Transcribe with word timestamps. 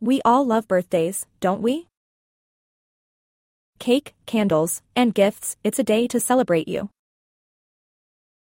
We 0.00 0.20
all 0.24 0.46
love 0.46 0.68
birthdays, 0.68 1.26
don't 1.40 1.60
we? 1.60 1.88
Cake, 3.80 4.14
candles, 4.26 4.80
and 4.94 5.12
gifts, 5.12 5.56
it's 5.64 5.80
a 5.80 5.84
day 5.84 6.06
to 6.06 6.20
celebrate 6.20 6.68
you. 6.68 6.90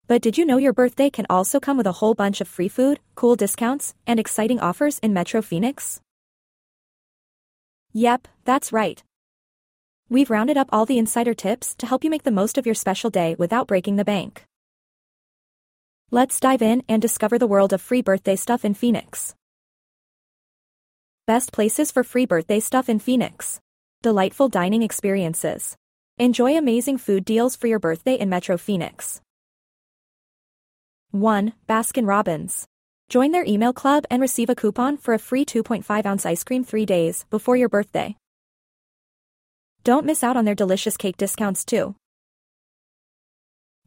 But 0.06 0.22
did 0.22 0.38
you 0.38 0.46
know 0.46 0.58
your 0.58 0.74
birthday 0.74 1.10
can 1.10 1.26
also 1.28 1.60
come 1.60 1.76
with 1.76 1.88
a 1.88 1.94
whole 1.94 2.14
bunch 2.14 2.40
of 2.40 2.48
free 2.48 2.68
food, 2.68 3.00
cool 3.16 3.36
discounts, 3.36 3.96
and 4.06 4.20
exciting 4.20 4.60
offers 4.60 5.00
in 5.00 5.12
Metro 5.12 5.42
Phoenix? 5.42 6.02
Yep, 7.94 8.28
that's 8.46 8.72
right. 8.72 9.02
We've 10.08 10.30
rounded 10.30 10.58
up 10.58 10.70
all 10.72 10.86
the 10.86 11.00
insider 11.00 11.34
tips 11.34 11.74
to 11.80 11.88
help 11.88 12.04
you 12.04 12.12
make 12.12 12.24
the 12.24 12.32
most 12.32 12.60
of 12.60 12.68
your 12.68 12.76
special 12.76 13.10
day 13.10 13.36
without 13.40 13.68
breaking 13.68 13.96
the 13.96 14.06
bank. 14.06 14.44
Let's 16.12 16.40
dive 16.40 16.62
in 16.62 16.84
and 16.88 17.02
discover 17.02 17.40
the 17.40 17.48
world 17.48 17.74
of 17.74 17.82
free 17.82 18.04
birthday 18.04 18.36
stuff 18.36 18.64
in 18.64 18.76
Phoenix. 18.76 19.34
Best 21.30 21.52
places 21.52 21.92
for 21.92 22.04
free 22.04 22.26
birthday 22.26 22.60
stuff 22.60 22.90
in 22.90 22.98
Phoenix. 22.98 23.60
Delightful 24.02 24.50
dining 24.50 24.82
experiences. 24.82 25.76
Enjoy 26.18 26.58
amazing 26.58 26.98
food 26.98 27.24
deals 27.24 27.56
for 27.56 27.68
your 27.68 27.78
birthday 27.78 28.16
in 28.16 28.30
Metro 28.30 28.58
Phoenix. 28.58 29.22
1. 31.12 31.54
Baskin 31.70 32.08
Robbins. 32.08 32.66
Join 33.10 33.30
their 33.32 33.46
email 33.46 33.74
club 33.74 34.06
and 34.10 34.24
receive 34.24 34.50
a 34.50 34.56
coupon 34.56 34.98
for 34.98 35.14
a 35.14 35.20
free 35.20 35.46
2.5 35.46 36.04
ounce 36.08 36.26
ice 36.26 36.44
cream 36.44 36.64
three 36.64 36.88
days 36.88 37.26
before 37.30 37.56
your 37.56 37.70
birthday. 37.70 38.16
Don't 39.84 40.08
miss 40.08 40.24
out 40.24 40.36
on 40.36 40.46
their 40.46 40.56
delicious 40.56 40.98
cake 40.98 41.18
discounts 41.18 41.64
too. 41.64 41.94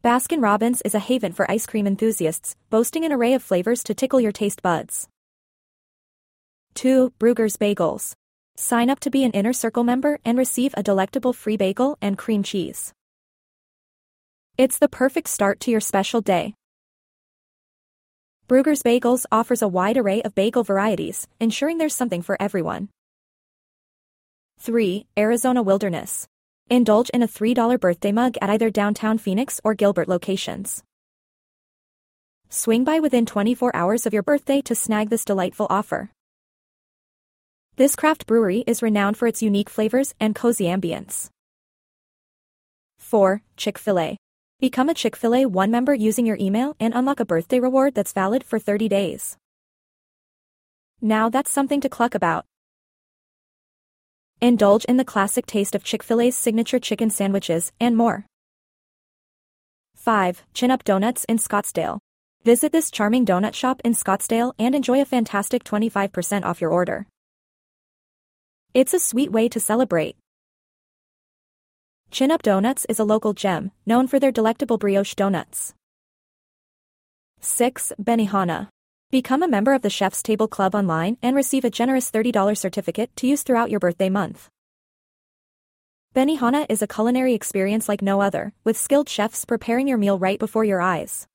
Baskin 0.01 0.41
Robbins 0.41 0.81
is 0.85 0.95
a 0.95 0.99
haven 0.99 1.33
for 1.33 1.51
ice 1.51 1.65
cream 1.65 1.87
enthusiasts, 1.87 2.55
boasting 2.69 3.03
an 3.03 3.11
array 3.11 3.33
of 3.33 3.43
flavors 3.43 3.83
to 3.83 3.93
tickle 3.93 4.21
your 4.21 4.31
taste 4.31 4.61
buds. 4.61 5.09
2. 6.73 7.13
Bruegger's 7.19 7.57
Bagels. 7.57 8.13
Sign 8.55 8.89
up 8.89 8.99
to 9.01 9.09
be 9.09 9.23
an 9.23 9.31
Inner 9.31 9.53
Circle 9.53 9.83
member 9.83 10.19
and 10.23 10.37
receive 10.37 10.73
a 10.75 10.83
delectable 10.83 11.33
free 11.33 11.57
bagel 11.57 11.97
and 12.01 12.17
cream 12.17 12.43
cheese. 12.43 12.93
It's 14.57 14.77
the 14.77 14.87
perfect 14.87 15.29
start 15.29 15.59
to 15.61 15.71
your 15.71 15.79
special 15.79 16.21
day. 16.21 16.53
Bruegger's 18.47 18.83
Bagels 18.83 19.25
offers 19.31 19.61
a 19.61 19.67
wide 19.67 19.97
array 19.97 20.21
of 20.21 20.35
bagel 20.35 20.63
varieties, 20.63 21.27
ensuring 21.39 21.77
there's 21.77 21.95
something 21.95 22.21
for 22.21 22.37
everyone. 22.39 22.89
3. 24.59 25.07
Arizona 25.17 25.63
Wilderness. 25.63 26.27
Indulge 26.69 27.09
in 27.09 27.23
a 27.23 27.27
$3 27.27 27.79
birthday 27.79 28.11
mug 28.11 28.35
at 28.41 28.49
either 28.49 28.69
downtown 28.69 29.17
Phoenix 29.17 29.59
or 29.63 29.73
Gilbert 29.73 30.07
locations. 30.07 30.83
Swing 32.49 32.83
by 32.83 32.99
within 32.99 33.25
24 33.25 33.75
hours 33.75 34.05
of 34.05 34.13
your 34.13 34.23
birthday 34.23 34.61
to 34.61 34.75
snag 34.75 35.09
this 35.09 35.25
delightful 35.25 35.67
offer. 35.69 36.11
This 37.75 37.95
craft 37.95 38.27
brewery 38.27 38.63
is 38.67 38.83
renowned 38.83 39.17
for 39.17 39.27
its 39.27 39.41
unique 39.41 39.67
flavors 39.67 40.13
and 40.19 40.35
cozy 40.35 40.65
ambience. 40.65 41.29
4. 42.99 43.41
Chick-fil-A. 43.57 44.15
Become 44.59 44.89
a 44.89 44.93
Chick-fil-A 44.93 45.47
One 45.47 45.71
member 45.71 45.95
using 45.95 46.27
your 46.27 46.37
email 46.39 46.75
and 46.79 46.93
unlock 46.93 47.19
a 47.19 47.25
birthday 47.25 47.59
reward 47.59 47.95
that's 47.95 48.13
valid 48.13 48.43
for 48.43 48.59
30 48.59 48.87
days. 48.89 49.37
Now 51.01 51.29
that's 51.29 51.49
something 51.49 51.81
to 51.81 51.89
cluck 51.89 52.13
about. 52.13 52.45
Indulge 54.39 54.85
in 54.85 54.97
the 54.97 55.03
classic 55.03 55.47
taste 55.47 55.73
of 55.73 55.83
Chick-fil-A's 55.83 56.35
signature 56.35 56.79
chicken 56.79 57.09
sandwiches 57.09 57.71
and 57.79 57.97
more. 57.97 58.27
5. 59.95 60.43
Chin 60.53 60.69
Up 60.69 60.83
Donuts 60.83 61.25
in 61.27 61.39
Scottsdale. 61.39 61.97
Visit 62.43 62.71
this 62.71 62.91
charming 62.91 63.25
donut 63.25 63.55
shop 63.55 63.81
in 63.83 63.93
Scottsdale 63.93 64.53
and 64.59 64.75
enjoy 64.75 65.01
a 65.01 65.05
fantastic 65.05 65.63
25% 65.63 66.43
off 66.43 66.61
your 66.61 66.69
order. 66.69 67.07
It's 68.73 68.91
a 68.95 68.97
sweet 68.97 69.31
way 69.31 69.49
to 69.49 69.59
celebrate. 69.59 70.15
Chin 72.09 72.31
Up 72.31 72.41
Donuts 72.41 72.87
is 72.89 72.97
a 72.97 73.03
local 73.03 73.33
gem, 73.33 73.69
known 73.85 74.07
for 74.07 74.19
their 74.19 74.31
delectable 74.31 74.79
brioche 74.79 75.13
donuts. 75.13 75.75
6. 77.39 77.93
Benihana. 78.01 78.69
Become 79.11 79.43
a 79.43 79.47
member 79.47 79.75
of 79.75 79.83
the 79.83 79.91
Chef's 79.91 80.23
Table 80.23 80.47
Club 80.47 80.73
online 80.73 81.17
and 81.21 81.35
receive 81.35 81.63
a 81.63 81.69
generous 81.69 82.09
$30 82.09 82.57
certificate 82.57 83.15
to 83.17 83.27
use 83.27 83.43
throughout 83.43 83.69
your 83.69 83.79
birthday 83.79 84.09
month. 84.09 84.49
Benihana 86.15 86.65
is 86.67 86.81
a 86.81 86.87
culinary 86.87 87.35
experience 87.35 87.87
like 87.87 88.01
no 88.01 88.21
other, 88.21 88.53
with 88.63 88.75
skilled 88.75 89.07
chefs 89.07 89.45
preparing 89.45 89.87
your 89.87 89.99
meal 89.99 90.17
right 90.17 90.39
before 90.39 90.63
your 90.63 90.81
eyes. 90.81 91.27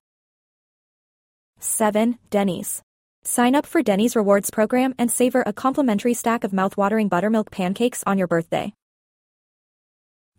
7. 1.61 2.19
Denny's. 2.31 2.83
Sign 3.25 3.55
up 3.55 3.67
for 3.67 3.83
Denny's 3.83 4.17
Rewards 4.17 4.51
program 4.51 4.95
and 4.99 5.11
savor 5.11 5.43
a 5.47 5.53
complimentary 5.53 6.15
stack 6.15 6.45
of 6.45 6.53
mouth-watering 6.53 7.09
buttermilk 7.09 7.51
pancakes 7.51 8.03
on 8.07 8.19
your 8.19 8.27
birthday. 8.27 8.73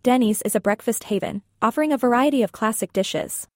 Denny's 0.02 0.42
is 0.42 0.56
a 0.56 0.60
breakfast 0.60 1.04
haven, 1.04 1.42
offering 1.60 1.92
a 1.92 1.98
variety 1.98 2.42
of 2.42 2.52
classic 2.52 2.92
dishes. 2.92 3.46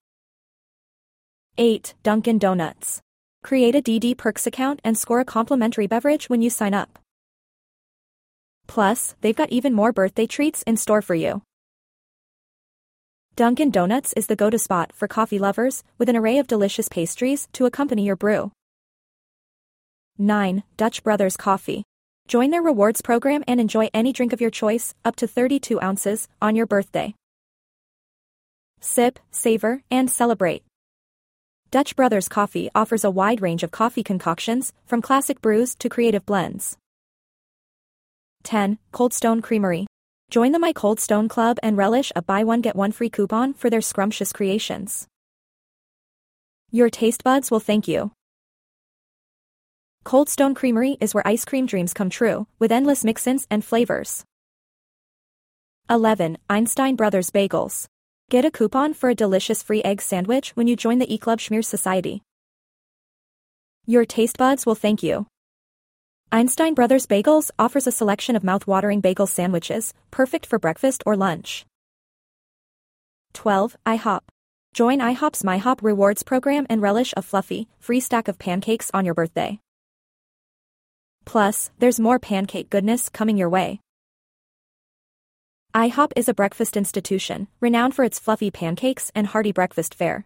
8. 1.56 1.94
Dunkin' 2.02 2.38
Donuts. 2.38 3.00
Create 3.42 3.74
a 3.74 3.82
DD 3.82 4.16
Perks 4.16 4.46
account 4.46 4.80
and 4.84 4.96
score 4.96 5.20
a 5.20 5.24
complimentary 5.24 5.86
beverage 5.86 6.28
when 6.28 6.42
you 6.42 6.50
sign 6.50 6.74
up. 6.74 6.98
Plus, 8.66 9.14
they've 9.20 9.36
got 9.36 9.50
even 9.50 9.74
more 9.74 9.92
birthday 9.92 10.26
treats 10.26 10.62
in 10.62 10.76
store 10.76 11.02
for 11.02 11.14
you. 11.14 11.42
Dunkin' 13.36 13.70
Donuts 13.70 14.12
is 14.14 14.26
the 14.26 14.36
go-to 14.36 14.58
spot 14.58 14.92
for 14.94 15.08
coffee 15.08 15.38
lovers, 15.38 15.82
with 15.98 16.08
an 16.08 16.16
array 16.16 16.38
of 16.38 16.46
delicious 16.46 16.88
pastries 16.88 17.48
to 17.52 17.66
accompany 17.66 18.04
your 18.04 18.16
brew. 18.16 18.52
9. 20.18 20.62
Dutch 20.76 21.02
Brothers 21.02 21.36
Coffee. 21.36 21.82
Join 22.28 22.50
their 22.50 22.62
rewards 22.62 23.02
program 23.02 23.42
and 23.48 23.60
enjoy 23.60 23.90
any 23.92 24.12
drink 24.12 24.32
of 24.32 24.40
your 24.40 24.50
choice, 24.50 24.94
up 25.04 25.16
to 25.16 25.26
32 25.26 25.80
ounces, 25.82 26.28
on 26.40 26.54
your 26.54 26.66
birthday. 26.66 27.14
Sip, 28.80 29.18
savor, 29.32 29.82
and 29.90 30.08
celebrate. 30.08 30.62
Dutch 31.72 31.96
Brothers 31.96 32.28
Coffee 32.28 32.70
offers 32.74 33.02
a 33.02 33.10
wide 33.10 33.42
range 33.42 33.64
of 33.64 33.72
coffee 33.72 34.04
concoctions, 34.04 34.72
from 34.86 35.02
classic 35.02 35.42
brews 35.42 35.74
to 35.76 35.88
creative 35.88 36.24
blends. 36.24 36.76
10. 38.44 38.78
Cold 38.92 39.12
Stone 39.12 39.42
Creamery. 39.42 39.86
Join 40.30 40.52
the 40.52 40.58
My 40.60 40.72
Cold 40.72 41.00
Stone 41.00 41.28
Club 41.28 41.58
and 41.62 41.76
relish 41.76 42.12
a 42.14 42.22
buy 42.22 42.44
one 42.44 42.60
get 42.60 42.76
one 42.76 42.92
free 42.92 43.10
coupon 43.10 43.52
for 43.52 43.68
their 43.68 43.80
scrumptious 43.80 44.32
creations. 44.32 45.08
Your 46.70 46.88
taste 46.88 47.24
buds 47.24 47.50
will 47.50 47.60
thank 47.60 47.88
you. 47.88 48.12
Cold 50.04 50.28
Stone 50.28 50.54
Creamery 50.54 50.98
is 51.00 51.14
where 51.14 51.26
ice 51.26 51.46
cream 51.46 51.64
dreams 51.64 51.94
come 51.94 52.10
true, 52.10 52.46
with 52.58 52.70
endless 52.70 53.04
mix-ins 53.04 53.46
and 53.50 53.64
flavors. 53.64 54.22
11. 55.88 56.36
Einstein 56.50 56.94
Brothers 56.94 57.30
Bagels. 57.30 57.86
Get 58.28 58.44
a 58.44 58.50
coupon 58.50 58.92
for 58.92 59.08
a 59.08 59.14
delicious 59.14 59.62
free 59.62 59.82
egg 59.82 60.02
sandwich 60.02 60.50
when 60.50 60.66
you 60.66 60.76
join 60.76 60.98
the 60.98 61.06
eClub 61.06 61.38
Schmear 61.38 61.64
Society. 61.64 62.22
Your 63.86 64.04
taste 64.04 64.36
buds 64.36 64.66
will 64.66 64.74
thank 64.74 65.02
you. 65.02 65.26
Einstein 66.30 66.74
Brothers 66.74 67.06
Bagels 67.06 67.50
offers 67.58 67.86
a 67.86 67.92
selection 67.92 68.36
of 68.36 68.44
mouth-watering 68.44 69.00
bagel 69.00 69.26
sandwiches, 69.26 69.94
perfect 70.10 70.44
for 70.44 70.58
breakfast 70.58 71.02
or 71.06 71.16
lunch. 71.16 71.64
12. 73.32 73.78
IHOP. 73.86 74.20
Join 74.74 74.98
IHOP's 74.98 75.42
MyHop 75.42 75.78
Rewards 75.80 76.22
program 76.22 76.66
and 76.68 76.82
relish 76.82 77.14
a 77.16 77.22
fluffy, 77.22 77.68
free 77.78 78.00
stack 78.00 78.28
of 78.28 78.38
pancakes 78.38 78.90
on 78.92 79.06
your 79.06 79.14
birthday. 79.14 79.60
Plus, 81.24 81.70
there's 81.78 82.00
more 82.00 82.18
pancake 82.18 82.70
goodness 82.70 83.08
coming 83.08 83.36
your 83.36 83.48
way. 83.48 83.80
IHOP 85.74 86.12
is 86.14 86.28
a 86.28 86.34
breakfast 86.34 86.76
institution, 86.76 87.48
renowned 87.60 87.94
for 87.94 88.04
its 88.04 88.18
fluffy 88.18 88.50
pancakes 88.50 89.10
and 89.14 89.26
hearty 89.26 89.50
breakfast 89.50 89.94
fare. 89.94 90.24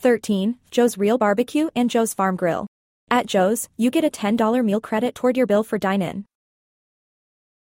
13. 0.00 0.58
Joe's 0.70 0.98
Real 0.98 1.18
Barbecue 1.18 1.70
and 1.76 1.88
Joe's 1.88 2.14
Farm 2.14 2.36
Grill. 2.36 2.66
At 3.10 3.26
Joe's, 3.26 3.68
you 3.76 3.90
get 3.90 4.04
a 4.04 4.10
$10 4.10 4.64
meal 4.64 4.80
credit 4.80 5.14
toward 5.14 5.36
your 5.36 5.46
bill 5.46 5.62
for 5.62 5.78
dine-in. 5.78 6.24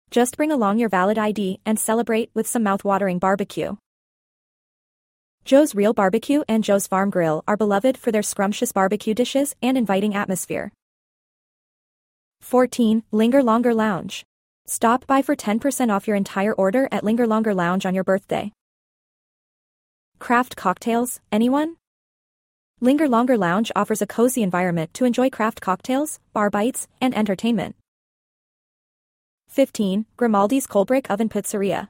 Just 0.09 0.37
bring 0.37 0.51
along 0.51 0.79
your 0.79 0.89
valid 0.89 1.17
ID 1.17 1.59
and 1.65 1.77
celebrate 1.77 2.31
with 2.33 2.47
some 2.47 2.63
mouth-watering 2.63 3.19
barbecue. 3.19 3.75
Joe's 5.45 5.75
Real 5.75 5.93
Barbecue 5.93 6.43
and 6.47 6.63
Joe's 6.63 6.87
Farm 6.87 7.09
Grill 7.09 7.43
are 7.47 7.57
beloved 7.57 7.97
for 7.97 8.11
their 8.11 8.23
scrumptious 8.23 8.71
barbecue 8.71 9.13
dishes 9.13 9.55
and 9.61 9.77
inviting 9.77 10.15
atmosphere. 10.15 10.71
14. 12.41 13.03
Linger 13.11 13.43
Longer 13.43 13.73
Lounge. 13.73 14.23
Stop 14.65 15.05
by 15.07 15.21
for 15.21 15.35
10% 15.35 15.89
off 15.89 16.07
your 16.07 16.15
entire 16.15 16.53
order 16.53 16.87
at 16.91 17.03
Linger 17.03 17.27
Longer 17.27 17.53
Lounge 17.53 17.85
on 17.85 17.95
your 17.95 18.03
birthday. 18.03 18.51
Craft 20.19 20.55
cocktails, 20.55 21.21
anyone? 21.31 21.75
Linger 22.81 23.07
Longer 23.07 23.37
Lounge 23.37 23.71
offers 23.75 24.01
a 24.01 24.07
cozy 24.07 24.43
environment 24.43 24.93
to 24.93 25.05
enjoy 25.05 25.29
craft 25.29 25.61
cocktails, 25.61 26.19
bar 26.33 26.49
bites, 26.49 26.87
and 27.01 27.15
entertainment. 27.15 27.75
15. 29.49 30.05
Grimaldi's 30.17 30.67
Coalbrick 30.67 31.07
Oven 31.09 31.29
Pizzeria. 31.29 31.87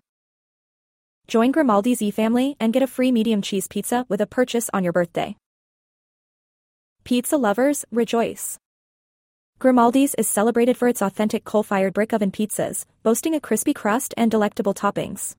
Join 1.27 1.51
Grimaldi's 1.51 2.01
e-family 2.01 2.55
and 2.59 2.73
get 2.73 2.81
a 2.81 2.87
free 2.87 3.11
medium 3.11 3.41
cheese 3.41 3.67
pizza 3.67 4.05
with 4.09 4.21
a 4.21 4.25
purchase 4.25 4.69
on 4.73 4.83
your 4.83 4.93
birthday. 4.93 5.35
Pizza 7.03 7.37
lovers, 7.37 7.85
rejoice! 7.91 8.57
Grimaldi's 9.59 10.15
is 10.15 10.25
celebrated 10.25 10.77
for 10.77 10.87
its 10.87 11.01
authentic 11.01 11.43
coal-fired 11.43 11.93
brick 11.93 12.13
oven 12.13 12.31
pizzas, 12.31 12.85
boasting 13.03 13.35
a 13.35 13.41
crispy 13.41 13.73
crust 13.73 14.13
and 14.15 14.31
delectable 14.31 14.73
toppings. 14.73 15.35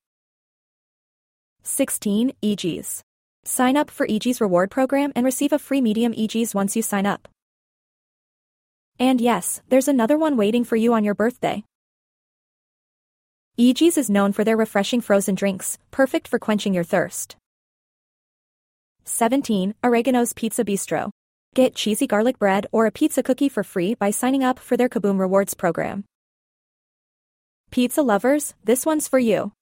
16. 1.62 2.32
Eegee's. 2.42 3.02
Sign 3.44 3.78
up 3.78 3.90
for 3.90 4.06
Eegee's 4.06 4.38
reward 4.38 4.70
program 4.70 5.10
and 5.16 5.24
receive 5.24 5.54
a 5.54 5.58
free 5.58 5.80
medium 5.80 6.12
Eegee's 6.12 6.54
once 6.54 6.76
you 6.76 6.82
sign 6.82 7.06
up. 7.06 7.28
And 8.98 9.22
yes, 9.22 9.62
there's 9.70 9.88
another 9.88 10.18
one 10.18 10.36
waiting 10.36 10.64
for 10.64 10.76
you 10.76 10.92
on 10.92 11.02
your 11.02 11.14
birthday. 11.14 11.64
Eegee's 13.58 13.96
is 13.96 14.10
known 14.10 14.34
for 14.34 14.44
their 14.44 14.56
refreshing 14.56 15.00
frozen 15.00 15.34
drinks, 15.34 15.78
perfect 15.90 16.28
for 16.28 16.38
quenching 16.38 16.74
your 16.74 16.84
thirst. 16.84 17.36
17. 19.04 19.74
Oregano's 19.82 20.34
Pizza 20.34 20.62
Bistro. 20.62 21.10
Get 21.56 21.74
cheesy 21.74 22.06
garlic 22.06 22.38
bread 22.38 22.68
or 22.70 22.86
a 22.86 22.92
pizza 22.92 23.24
cookie 23.24 23.48
for 23.48 23.64
free 23.64 23.94
by 23.94 24.10
signing 24.10 24.44
up 24.44 24.60
for 24.60 24.76
their 24.76 24.88
Kaboom 24.88 25.18
Rewards 25.18 25.54
program. 25.54 26.04
Pizza 27.72 28.02
lovers, 28.02 28.54
this 28.62 28.86
one's 28.86 29.08
for 29.08 29.18
you. 29.18 29.52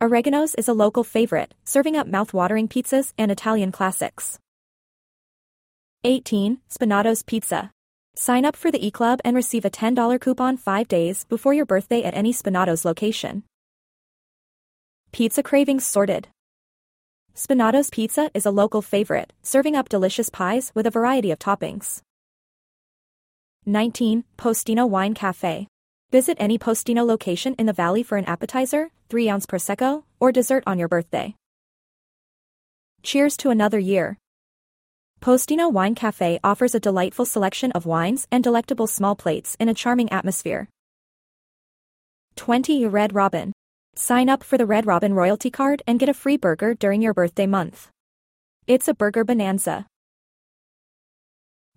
Oregano's 0.00 0.54
is 0.54 0.68
a 0.68 0.72
local 0.72 1.02
favorite, 1.02 1.54
serving 1.64 1.96
up 1.96 2.06
mouth-watering 2.06 2.68
pizzas 2.68 3.12
and 3.18 3.32
Italian 3.32 3.72
classics. 3.72 4.38
18. 6.04 6.58
Spinato's 6.68 7.22
Pizza. 7.22 7.72
Sign 8.14 8.44
up 8.44 8.54
for 8.54 8.70
the 8.70 8.86
e-club 8.86 9.20
and 9.24 9.34
receive 9.34 9.64
a 9.64 9.70
$10 9.70 10.20
coupon 10.20 10.56
5 10.56 10.86
days 10.86 11.24
before 11.24 11.54
your 11.54 11.66
birthday 11.66 12.04
at 12.04 12.14
any 12.14 12.32
Spinato's 12.32 12.84
location. 12.84 13.42
Pizza 15.10 15.42
cravings 15.42 15.84
sorted. 15.84 16.28
Spinato's 17.36 17.90
Pizza 17.90 18.30
is 18.32 18.46
a 18.46 18.52
local 18.52 18.80
favorite, 18.80 19.32
serving 19.42 19.74
up 19.74 19.88
delicious 19.88 20.28
pies 20.30 20.70
with 20.72 20.86
a 20.86 20.90
variety 20.90 21.32
of 21.32 21.38
toppings. 21.40 22.00
19. 23.66 24.22
Postino 24.38 24.88
Wine 24.88 25.14
Cafe. 25.14 25.66
Visit 26.12 26.36
any 26.38 26.60
Postino 26.60 27.04
location 27.04 27.56
in 27.58 27.66
the 27.66 27.72
valley 27.72 28.04
for 28.04 28.16
an 28.16 28.24
appetizer, 28.26 28.90
3 29.08 29.28
ounce 29.28 29.46
Prosecco, 29.46 30.04
or 30.20 30.30
dessert 30.30 30.62
on 30.64 30.78
your 30.78 30.86
birthday. 30.86 31.34
Cheers 33.02 33.36
to 33.38 33.50
another 33.50 33.80
year. 33.80 34.16
Postino 35.20 35.72
Wine 35.72 35.96
Cafe 35.96 36.38
offers 36.44 36.76
a 36.76 36.78
delightful 36.78 37.24
selection 37.24 37.72
of 37.72 37.84
wines 37.84 38.28
and 38.30 38.44
delectable 38.44 38.86
small 38.86 39.16
plates 39.16 39.56
in 39.58 39.68
a 39.68 39.74
charming 39.74 40.10
atmosphere. 40.12 40.68
20. 42.36 42.86
Red 42.86 43.12
Robin. 43.12 43.52
Sign 43.96 44.28
up 44.28 44.42
for 44.42 44.58
the 44.58 44.66
Red 44.66 44.86
Robin 44.86 45.14
Royalty 45.14 45.50
Card 45.50 45.82
and 45.86 46.00
get 46.00 46.08
a 46.08 46.14
free 46.14 46.36
burger 46.36 46.74
during 46.74 47.00
your 47.00 47.14
birthday 47.14 47.46
month. 47.46 47.90
It's 48.66 48.88
a 48.88 48.94
burger 48.94 49.22
bonanza. 49.22 49.86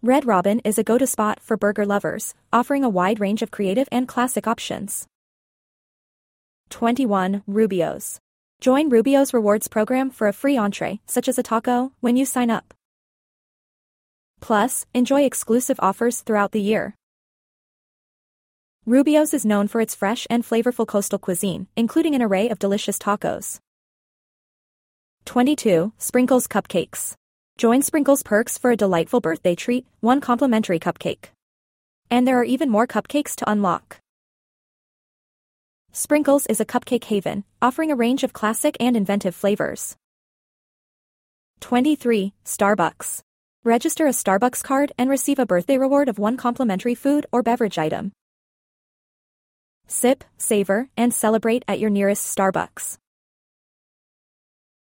Red 0.02 0.26
Robin 0.26 0.60
is 0.62 0.80
a 0.80 0.84
go-to 0.84 1.06
spot 1.06 1.40
for 1.40 1.58
burger 1.58 1.86
lovers, 1.86 2.34
offering 2.52 2.84
a 2.84 2.90
wide 2.90 3.20
range 3.20 3.44
of 3.44 3.52
creative 3.52 3.88
and 3.92 4.08
classic 4.08 4.48
options. 4.48 5.06
21. 6.70 7.44
Rubio's. 7.46 8.20
Join 8.62 8.90
Rubio's 8.90 9.34
rewards 9.34 9.68
program 9.68 10.10
for 10.10 10.28
a 10.28 10.34
free 10.34 10.58
entree, 10.58 11.00
such 11.06 11.28
as 11.28 11.38
a 11.38 11.44
taco, 11.44 11.92
when 12.00 12.18
you 12.18 12.26
sign 12.26 12.50
up. 12.50 12.74
Plus, 14.40 14.88
enjoy 14.94 15.24
exclusive 15.24 15.80
offers 15.82 16.22
throughout 16.22 16.52
the 16.52 16.62
year. 16.62 16.96
Rubio's 18.88 19.34
is 19.34 19.46
known 19.46 19.68
for 19.68 19.82
its 19.82 19.94
fresh 19.94 20.26
and 20.30 20.46
flavorful 20.46 20.88
coastal 20.88 21.20
cuisine, 21.20 21.68
including 21.76 22.16
an 22.16 22.22
array 22.22 22.48
of 22.48 22.58
delicious 22.58 22.98
tacos. 22.98 23.60
22. 25.26 25.92
Sprinkles 25.98 26.48
Cupcakes. 26.48 27.14
Join 27.58 27.82
Sprinkles 27.82 28.24
Perks 28.24 28.58
for 28.58 28.72
a 28.72 28.78
delightful 28.78 29.20
birthday 29.20 29.56
treat, 29.56 29.86
one 30.00 30.22
complimentary 30.22 30.80
cupcake. 30.80 31.32
And 32.10 32.26
there 32.26 32.40
are 32.40 32.46
even 32.46 32.70
more 32.70 32.88
cupcakes 32.88 33.36
to 33.36 33.52
unlock. 33.52 33.98
Sprinkles 35.92 36.46
is 36.46 36.62
a 36.62 36.66
cupcake 36.66 37.04
haven, 37.04 37.44
offering 37.62 37.92
a 37.92 37.96
range 37.98 38.24
of 38.24 38.32
classic 38.32 38.78
and 38.80 38.96
inventive 38.96 39.36
flavors. 39.36 39.98
23. 41.60 42.34
Starbucks. 42.46 43.20
Register 43.66 44.08
a 44.08 44.12
Starbucks 44.12 44.64
card 44.64 44.94
and 44.98 45.10
receive 45.10 45.40
a 45.40 45.46
birthday 45.46 45.78
reward 45.78 46.08
of 46.08 46.18
one 46.18 46.38
complimentary 46.38 46.96
food 46.96 47.26
or 47.34 47.44
beverage 47.44 47.78
item. 47.78 48.14
Sip, 49.88 50.26
savor, 50.38 50.90
and 50.98 51.14
celebrate 51.14 51.64
at 51.68 51.80
your 51.80 51.90
nearest 51.90 52.36
Starbucks. 52.36 52.98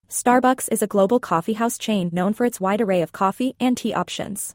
Starbucks 0.08 0.68
is 0.72 0.82
a 0.82 0.86
global 0.86 1.20
coffeehouse 1.20 1.78
chain 1.78 2.08
known 2.12 2.32
for 2.32 2.46
its 2.46 2.60
wide 2.60 2.80
array 2.80 3.02
of 3.02 3.12
coffee 3.12 3.54
and 3.60 3.76
tea 3.76 3.92
options. 3.92 4.54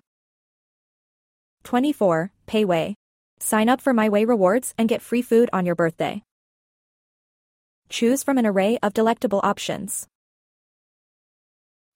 24. 1.64 2.32
Pei 2.48 2.66
Wei. 2.66 2.96
Sign 3.40 3.70
up 3.70 3.80
for 3.80 3.94
MyWay 3.94 4.28
rewards 4.28 4.74
and 4.78 4.90
get 4.90 5.02
free 5.02 5.22
food 5.22 5.50
on 5.54 5.66
your 5.66 5.76
birthday. 5.76 6.24
Choose 7.90 8.24
from 8.24 8.38
an 8.38 8.46
array 8.46 8.80
of 8.82 8.94
delectable 8.94 9.42
options. 9.44 10.08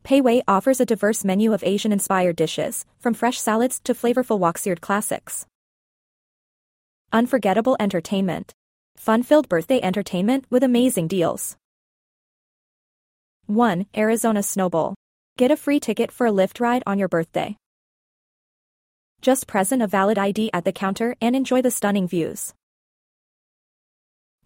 Pei 0.03 0.21
Wei 0.21 0.44
offers 0.47 0.79
a 0.79 0.85
diverse 0.85 1.23
menu 1.23 1.53
of 1.53 1.63
Asian-inspired 1.63 2.35
dishes, 2.35 2.85
from 3.00 3.13
fresh 3.13 3.39
salads 3.39 3.79
to 3.85 3.94
flavorful 3.94 4.38
wok-seared 4.38 4.81
classics. 4.81 5.45
Unforgettable 7.13 7.77
entertainment. 7.80 8.56
Fun-filled 8.98 9.48
birthday 9.48 9.80
entertainment 9.80 10.45
with 10.50 10.63
amazing 10.63 11.07
deals. 11.07 11.56
1. 13.45 13.86
Arizona 13.95 14.39
Snowbowl. 14.39 14.95
Get 15.38 15.51
a 15.51 15.56
free 15.56 15.80
ticket 15.80 16.12
for 16.12 16.25
a 16.25 16.31
lift 16.31 16.60
ride 16.60 16.81
on 16.88 16.98
your 16.98 17.07
birthday. 17.07 17.56
Just 19.21 19.45
present 19.45 19.83
a 19.83 19.88
valid 19.88 20.18
ID 20.18 20.50
at 20.54 20.65
the 20.65 20.71
counter 20.71 21.15
and 21.21 21.36
enjoy 21.36 21.62
the 21.62 21.69
stunning 21.69 22.07
views. 22.07 22.56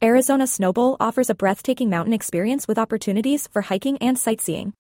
Arizona 0.03 0.43
Snowbowl 0.43 0.97
offers 0.99 1.29
a 1.29 1.35
breathtaking 1.35 1.89
mountain 1.89 2.13
experience 2.13 2.67
with 2.67 2.77
opportunities 2.77 3.47
for 3.47 3.61
hiking 3.61 3.97
and 3.99 4.19
sightseeing. 4.19 4.73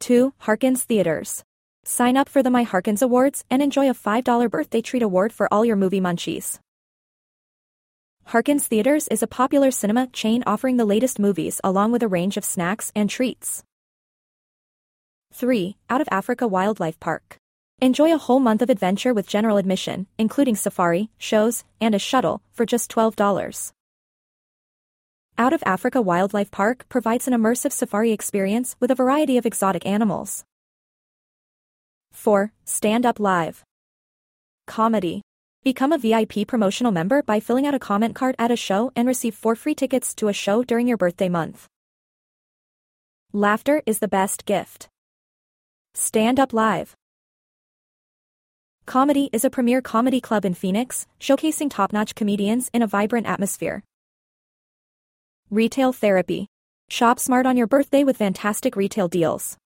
2. 0.00 0.34
Harkins 0.38 0.82
Theaters. 0.82 1.44
Sign 1.88 2.16
up 2.16 2.28
for 2.28 2.42
the 2.42 2.50
My 2.50 2.64
Harkins 2.64 3.00
Awards 3.00 3.44
and 3.48 3.62
enjoy 3.62 3.88
a 3.88 3.94
$5 3.94 4.50
birthday 4.50 4.80
treat 4.80 5.04
award 5.04 5.32
for 5.32 5.46
all 5.54 5.64
your 5.64 5.76
movie 5.76 6.00
munchies. 6.00 6.58
Harkins 8.24 8.66
Theaters 8.66 9.06
is 9.06 9.22
a 9.22 9.28
popular 9.28 9.70
cinema 9.70 10.08
chain 10.08 10.42
offering 10.48 10.78
the 10.78 10.84
latest 10.84 11.20
movies 11.20 11.60
along 11.62 11.92
with 11.92 12.02
a 12.02 12.08
range 12.08 12.36
of 12.36 12.44
snacks 12.44 12.90
and 12.96 13.08
treats. 13.08 13.62
3. 15.32 15.76
Out 15.88 16.00
of 16.00 16.08
Africa 16.10 16.48
Wildlife 16.48 16.98
Park. 16.98 17.36
Enjoy 17.80 18.12
a 18.12 18.18
whole 18.18 18.40
month 18.40 18.62
of 18.62 18.68
adventure 18.68 19.14
with 19.14 19.28
general 19.28 19.56
admission, 19.56 20.08
including 20.18 20.56
safari, 20.56 21.10
shows, 21.18 21.62
and 21.80 21.94
a 21.94 22.00
shuttle, 22.00 22.42
for 22.52 22.66
just 22.66 22.90
$12. 22.90 23.72
Out 25.38 25.52
of 25.52 25.62
Africa 25.64 26.02
Wildlife 26.02 26.50
Park 26.50 26.88
provides 26.88 27.28
an 27.28 27.34
immersive 27.34 27.70
safari 27.70 28.10
experience 28.10 28.74
with 28.80 28.90
a 28.90 28.96
variety 28.96 29.38
of 29.38 29.46
exotic 29.46 29.86
animals. 29.86 30.44
4. 32.16 32.50
Stand 32.64 33.06
Up 33.06 33.20
Live. 33.20 33.62
Comedy. 34.66 35.22
Become 35.62 35.92
a 35.92 35.98
VIP 35.98 36.46
promotional 36.48 36.90
member 36.90 37.22
by 37.22 37.40
filling 37.40 37.66
out 37.66 37.74
a 37.74 37.78
comment 37.78 38.14
card 38.14 38.34
at 38.38 38.50
a 38.50 38.56
show 38.56 38.90
and 38.96 39.06
receive 39.06 39.34
four 39.34 39.54
free 39.54 39.74
tickets 39.74 40.14
to 40.14 40.28
a 40.28 40.32
show 40.32 40.64
during 40.64 40.88
your 40.88 40.96
birthday 40.96 41.28
month. 41.28 41.66
Laughter 43.32 43.82
is 43.84 43.98
the 43.98 44.08
best 44.08 44.46
gift. 44.46 44.88
Stand 45.94 46.40
Up 46.40 46.52
Live. 46.52 46.94
Comedy 48.86 49.28
is 49.32 49.44
a 49.44 49.50
premier 49.50 49.82
comedy 49.82 50.20
club 50.20 50.44
in 50.44 50.54
Phoenix, 50.54 51.06
showcasing 51.20 51.70
top-notch 51.70 52.14
comedians 52.14 52.70
in 52.72 52.82
a 52.82 52.86
vibrant 52.86 53.26
atmosphere. 53.26 53.82
Retail 55.50 55.92
Therapy. 55.92 56.46
Shop 56.88 57.18
smart 57.18 57.46
on 57.46 57.56
your 57.56 57.66
birthday 57.66 58.04
with 58.04 58.16
fantastic 58.16 58.74
retail 58.74 59.08
deals. 59.08 59.58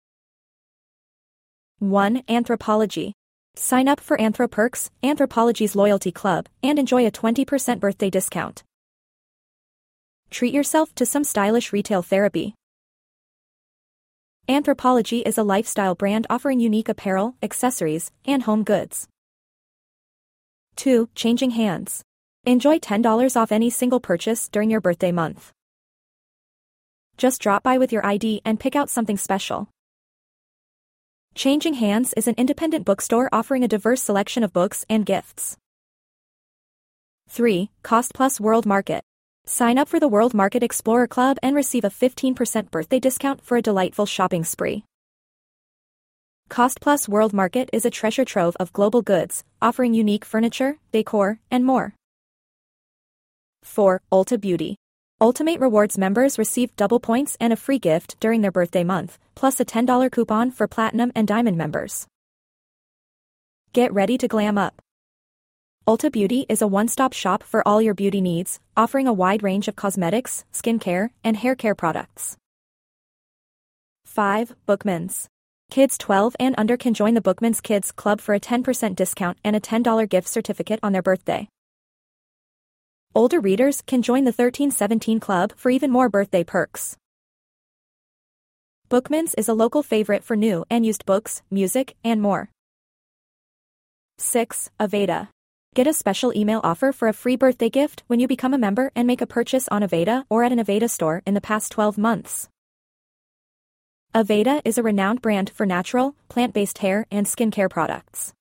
1. 1.80 2.24
Anthropologie. 2.28 3.12
Sign 3.56 3.88
up 3.88 4.00
for 4.00 4.18
AnthroPerks, 4.18 4.90
Anthropologie's 5.02 5.74
loyalty 5.74 6.12
club, 6.12 6.46
and 6.62 6.78
enjoy 6.78 7.06
a 7.06 7.10
20% 7.10 7.80
birthday 7.80 8.10
discount. 8.10 8.62
Treat 10.30 10.52
yourself 10.52 10.94
to 10.96 11.06
some 11.06 11.24
stylish 11.24 11.72
retail 11.72 12.02
therapy. 12.02 12.54
Anthropologie 14.46 15.26
is 15.26 15.38
a 15.38 15.42
lifestyle 15.42 15.94
brand 15.94 16.26
offering 16.28 16.60
unique 16.60 16.90
apparel, 16.90 17.34
accessories, 17.42 18.10
and 18.26 18.42
home 18.42 18.62
goods. 18.62 19.08
2. 20.76 21.08
Changing 21.14 21.52
hands. 21.52 22.02
Enjoy 22.44 22.78
$10 22.78 23.40
off 23.40 23.52
any 23.52 23.70
single 23.70 24.00
purchase 24.00 24.50
during 24.50 24.70
your 24.70 24.82
birthday 24.82 25.12
month. 25.12 25.50
Just 27.16 27.40
drop 27.40 27.62
by 27.62 27.78
with 27.78 27.90
your 27.90 28.04
ID 28.04 28.42
and 28.44 28.60
pick 28.60 28.76
out 28.76 28.90
something 28.90 29.16
special. 29.16 29.70
Changing 31.34 31.74
Hands 31.74 32.12
is 32.16 32.26
an 32.26 32.34
independent 32.36 32.84
bookstore 32.84 33.28
offering 33.32 33.62
a 33.62 33.68
diverse 33.68 34.02
selection 34.02 34.42
of 34.42 34.52
books 34.52 34.84
and 34.90 35.06
gifts. 35.06 35.56
3. 37.28 37.70
Cost 37.82 38.12
Plus 38.14 38.40
World 38.40 38.66
Market. 38.66 39.02
Sign 39.46 39.78
up 39.78 39.88
for 39.88 40.00
the 40.00 40.08
World 40.08 40.34
Market 40.34 40.62
Explorer 40.62 41.06
Club 41.06 41.38
and 41.42 41.54
receive 41.54 41.84
a 41.84 41.90
15% 41.90 42.70
birthday 42.70 42.98
discount 42.98 43.44
for 43.44 43.56
a 43.56 43.62
delightful 43.62 44.06
shopping 44.06 44.44
spree. 44.44 44.84
Cost 46.48 46.80
Plus 46.80 47.08
World 47.08 47.32
Market 47.32 47.70
is 47.72 47.84
a 47.84 47.90
treasure 47.90 48.24
trove 48.24 48.56
of 48.58 48.72
global 48.72 49.00
goods, 49.00 49.44
offering 49.62 49.94
unique 49.94 50.24
furniture, 50.24 50.78
decor, 50.90 51.38
and 51.48 51.64
more. 51.64 51.94
4. 53.62 54.02
Ulta 54.12 54.40
Beauty. 54.40 54.79
Ultamate 55.22 55.60
Rewards 55.60 55.98
members 55.98 56.38
receive 56.38 56.74
double 56.76 56.98
points 56.98 57.36
and 57.38 57.52
a 57.52 57.56
free 57.56 57.78
gift 57.78 58.18
during 58.20 58.40
their 58.40 58.50
birthday 58.50 58.84
month, 58.84 59.18
plus 59.34 59.60
a 59.60 59.66
$10 59.66 60.10
coupon 60.10 60.50
for 60.50 60.66
Platinum 60.66 61.12
and 61.14 61.28
Diamond 61.28 61.58
members. 61.58 62.06
Get 63.74 63.92
ready 63.92 64.16
to 64.16 64.26
glam 64.26 64.56
up. 64.56 64.80
Ulta 65.86 66.10
Beauty 66.10 66.46
is 66.48 66.62
a 66.62 66.66
one-stop 66.66 67.12
shop 67.12 67.42
for 67.42 67.66
all 67.68 67.82
your 67.82 67.92
beauty 67.92 68.22
needs, 68.22 68.60
offering 68.78 69.06
a 69.06 69.12
wide 69.12 69.42
range 69.42 69.68
of 69.68 69.76
cosmetics, 69.76 70.46
skincare, 70.54 71.10
and 71.22 71.36
hair 71.36 71.54
care 71.54 71.74
products. 71.74 72.38
5. 74.06 74.54
Bookmans. 74.66 75.26
Kids 75.70 75.98
12 75.98 76.34
and 76.40 76.54
under 76.56 76.78
can 76.78 76.94
join 76.94 77.12
the 77.12 77.20
Bookmans 77.20 77.62
Kids 77.62 77.92
Club 77.92 78.22
for 78.22 78.34
a 78.34 78.40
10% 78.40 78.96
discount 78.96 79.36
and 79.44 79.54
a 79.54 79.60
$10 79.60 80.08
gift 80.08 80.28
certificate 80.28 80.80
on 80.82 80.92
their 80.92 81.02
birthday. 81.02 81.46
Older 83.12 83.40
readers 83.40 83.82
can 83.82 84.02
join 84.02 84.22
the 84.22 84.30
1317 84.30 85.18
Club 85.18 85.52
for 85.56 85.70
even 85.70 85.90
more 85.90 86.08
birthday 86.08 86.44
perks. 86.44 86.96
Bookmans 88.88 89.34
is 89.36 89.48
a 89.48 89.54
local 89.54 89.82
favorite 89.82 90.22
for 90.22 90.36
new 90.36 90.64
and 90.70 90.86
used 90.86 91.04
books, 91.06 91.42
music, 91.50 91.96
and 92.04 92.22
more. 92.22 92.50
6. 94.18 94.70
Aveda. 94.78 95.28
Get 95.74 95.88
a 95.88 95.92
special 95.92 96.32
email 96.36 96.60
offer 96.62 96.92
for 96.92 97.08
a 97.08 97.12
free 97.12 97.34
birthday 97.34 97.68
gift 97.68 98.04
when 98.06 98.20
you 98.20 98.28
become 98.28 98.54
a 98.54 98.58
member 98.58 98.92
and 98.94 99.08
make 99.08 99.20
a 99.20 99.26
purchase 99.26 99.66
on 99.68 99.82
Aveda 99.82 100.24
or 100.30 100.44
at 100.44 100.52
an 100.52 100.58
Aveda 100.60 100.88
store 100.88 101.20
in 101.26 101.34
the 101.34 101.40
past 101.40 101.72
12 101.72 101.98
months. 101.98 102.48
Aveda 104.14 104.60
is 104.64 104.78
a 104.78 104.84
renowned 104.84 105.20
brand 105.20 105.50
for 105.50 105.66
natural, 105.66 106.14
plant-based 106.28 106.78
hair 106.78 107.06
and 107.10 107.26
skincare 107.26 107.70
products. 107.70 108.34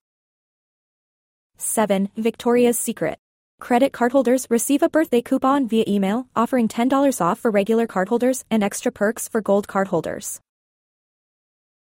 7. 1.57 2.09
Victoria's 2.15 2.77
Secret. 2.77 3.17
Credit 3.59 3.91
cardholders 3.91 4.49
receive 4.49 4.81
a 4.81 4.89
birthday 4.89 5.21
coupon 5.21 5.67
via 5.67 5.83
email 5.87 6.27
offering 6.35 6.67
$10 6.67 7.21
off 7.21 7.39
for 7.39 7.51
regular 7.51 7.87
cardholders 7.87 8.43
and 8.49 8.63
extra 8.63 8.91
perks 8.91 9.27
for 9.27 9.41
gold 9.41 9.67
cardholders. 9.67 10.39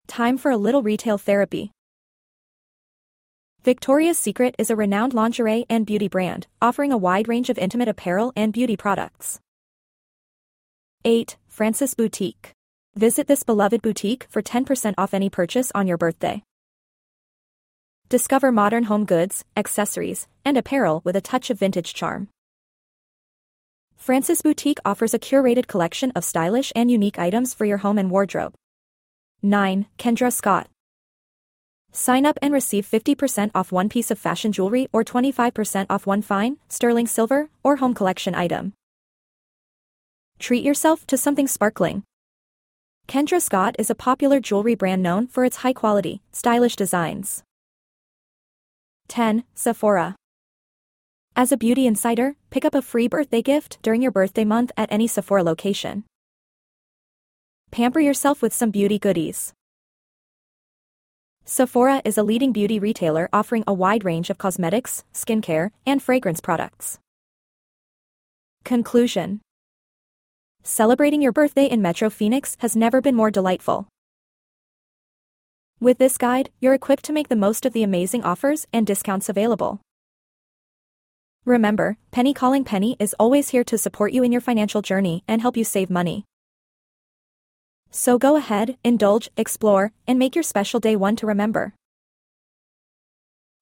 Time 0.08 0.36
for 0.36 0.50
a 0.50 0.56
little 0.56 0.82
retail 0.82 1.18
therapy. 1.18 1.70
Victoria's 3.62 4.18
Secret 4.18 4.56
is 4.58 4.70
a 4.70 4.76
renowned 4.76 5.14
lingerie 5.14 5.64
and 5.70 5.86
beauty 5.86 6.08
brand, 6.08 6.48
offering 6.60 6.90
a 6.90 6.98
wide 6.98 7.28
range 7.28 7.48
of 7.48 7.58
intimate 7.58 7.88
apparel 7.88 8.32
and 8.34 8.52
beauty 8.52 8.76
products. 8.76 9.38
8. 11.04 11.36
Frances 11.46 11.94
Boutique. 11.94 12.50
Visit 12.96 13.28
this 13.28 13.44
beloved 13.44 13.80
boutique 13.80 14.26
for 14.28 14.42
10% 14.42 14.94
off 14.98 15.14
any 15.14 15.30
purchase 15.30 15.70
on 15.74 15.86
your 15.86 15.96
birthday. 15.96 16.42
Discover 18.12 18.52
modern 18.52 18.84
home 18.84 19.06
goods, 19.06 19.42
accessories, 19.56 20.28
and 20.44 20.58
apparel 20.58 21.00
with 21.02 21.16
a 21.16 21.22
touch 21.22 21.48
of 21.48 21.58
vintage 21.58 21.94
charm. 21.94 22.28
Frances 23.96 24.42
Boutique 24.42 24.80
offers 24.84 25.14
a 25.14 25.18
curated 25.18 25.66
collection 25.66 26.12
of 26.14 26.22
stylish 26.22 26.74
and 26.76 26.90
unique 26.90 27.18
items 27.18 27.54
for 27.54 27.64
your 27.64 27.78
home 27.78 27.96
and 27.96 28.10
wardrobe. 28.10 28.52
9. 29.40 29.86
Kendra 29.98 30.30
Scott. 30.30 30.66
Sign 31.90 32.26
up 32.26 32.38
and 32.42 32.52
receive 32.52 32.86
50% 32.86 33.50
off 33.54 33.72
one 33.72 33.88
piece 33.88 34.10
of 34.10 34.18
fashion 34.18 34.52
jewelry 34.52 34.88
or 34.92 35.04
25% 35.04 35.86
off 35.88 36.06
one 36.06 36.20
fine, 36.20 36.58
sterling 36.68 37.06
silver, 37.06 37.48
or 37.62 37.76
home 37.76 37.94
collection 37.94 38.34
item. 38.34 38.74
Treat 40.38 40.62
yourself 40.62 41.06
to 41.06 41.16
something 41.16 41.48
sparkling. 41.48 42.02
Kendra 43.08 43.40
Scott 43.40 43.74
is 43.78 43.88
a 43.88 43.94
popular 43.94 44.38
jewelry 44.38 44.74
brand 44.74 45.02
known 45.02 45.26
for 45.28 45.46
its 45.46 45.62
high 45.64 45.72
quality, 45.72 46.20
stylish 46.30 46.76
designs. 46.76 47.42
10. 49.12 49.44
Sephora. 49.54 50.16
As 51.36 51.52
a 51.52 51.58
beauty 51.58 51.86
insider, 51.86 52.36
pick 52.48 52.64
up 52.64 52.74
a 52.74 52.80
free 52.80 53.08
birthday 53.08 53.42
gift 53.42 53.76
during 53.82 54.00
your 54.00 54.10
birthday 54.10 54.42
month 54.42 54.72
at 54.74 54.90
any 54.90 55.06
Sephora 55.06 55.42
location. 55.42 56.04
Pamper 57.70 58.00
yourself 58.00 58.40
with 58.40 58.54
some 58.54 58.70
beauty 58.70 58.98
goodies. 58.98 59.52
Sephora 61.44 62.00
is 62.06 62.16
a 62.16 62.22
leading 62.22 62.52
beauty 62.52 62.78
retailer 62.78 63.28
offering 63.34 63.64
a 63.66 63.74
wide 63.74 64.02
range 64.02 64.30
of 64.30 64.38
cosmetics, 64.38 65.04
skincare, 65.12 65.72
and 65.84 66.02
fragrance 66.02 66.40
products. 66.40 66.98
Conclusion 68.64 69.42
Celebrating 70.62 71.20
your 71.20 71.32
birthday 71.32 71.66
in 71.66 71.82
Metro 71.82 72.08
Phoenix 72.08 72.56
has 72.60 72.74
never 72.74 73.02
been 73.02 73.14
more 73.14 73.30
delightful. 73.30 73.88
With 75.82 75.98
this 75.98 76.16
guide, 76.16 76.50
you're 76.60 76.74
equipped 76.74 77.04
to 77.06 77.12
make 77.12 77.26
the 77.26 77.34
most 77.34 77.66
of 77.66 77.72
the 77.72 77.82
amazing 77.82 78.22
offers 78.22 78.68
and 78.72 78.86
discounts 78.86 79.28
available. 79.28 79.80
Remember, 81.44 81.96
Penny 82.12 82.32
Calling 82.32 82.62
Penny 82.62 82.94
is 83.00 83.16
always 83.18 83.48
here 83.48 83.64
to 83.64 83.76
support 83.76 84.12
you 84.12 84.22
in 84.22 84.30
your 84.30 84.40
financial 84.40 84.80
journey 84.80 85.24
and 85.26 85.40
help 85.40 85.56
you 85.56 85.64
save 85.64 85.90
money. 85.90 86.24
So 87.90 88.16
go 88.16 88.36
ahead, 88.36 88.76
indulge, 88.84 89.28
explore, 89.36 89.90
and 90.06 90.20
make 90.20 90.36
your 90.36 90.44
special 90.44 90.78
day 90.78 90.94
one 90.94 91.16
to 91.16 91.26
remember. 91.26 91.74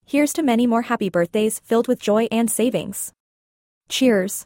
Here's 0.05 0.35
to 0.35 0.43
many 0.43 0.67
more 0.67 0.83
happy 0.83 1.09
birthdays 1.09 1.59
filled 1.61 1.89
with 1.89 2.03
joy 2.03 2.29
and 2.31 2.51
savings. 2.51 3.15
Cheers! 3.89 4.45